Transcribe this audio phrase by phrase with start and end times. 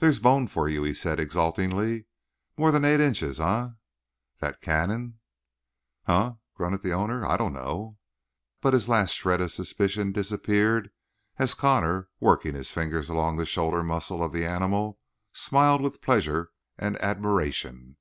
[0.00, 2.04] "There's bone for you," he said exultantly.
[2.58, 3.68] "More than eight inches, eh
[4.40, 5.20] that Cannon?"
[6.04, 7.96] "Huh," grunted the owner, "I dunno."
[8.60, 10.90] But his last shred of suspicion disappeared
[11.38, 14.98] as Connor, working his fingers along the shoulder muscles of the animal,
[15.32, 17.96] smiled with pleasure and admiration.